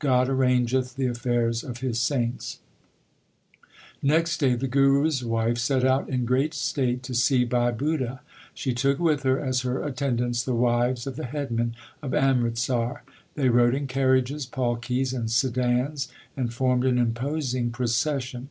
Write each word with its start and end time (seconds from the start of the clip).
God 0.00 0.28
arrangeth 0.28 0.96
the 0.96 1.06
affairs 1.06 1.62
of 1.62 1.78
His 1.78 2.00
saints/ 2.00 2.58
Next 4.02 4.38
day 4.38 4.54
the 4.56 4.66
Guru 4.66 5.06
s 5.06 5.22
wife 5.22 5.56
set 5.58 5.84
out 5.84 6.08
in 6.08 6.24
great 6.24 6.52
state 6.52 7.04
to 7.04 7.14
see 7.14 7.44
Bhai 7.44 7.70
Budha. 7.70 8.18
She 8.54 8.74
took 8.74 8.98
with 8.98 9.22
her 9.22 9.38
as 9.38 9.60
her 9.60 9.84
atten 9.84 10.16
dants 10.16 10.42
the 10.44 10.56
wives 10.56 11.06
of 11.06 11.14
the 11.14 11.26
headmen 11.26 11.76
of 12.02 12.12
Amritsar. 12.12 13.04
They 13.36 13.50
rode 13.50 13.76
in 13.76 13.86
carriages, 13.86 14.46
palkis, 14.46 15.12
and 15.14 15.30
sedans, 15.30 16.08
and 16.36 16.52
formed 16.52 16.84
an 16.84 16.98
imposing 16.98 17.70
procession. 17.70 18.48